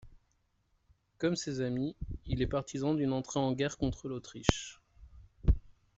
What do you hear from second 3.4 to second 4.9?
guerre contre l'Autriche.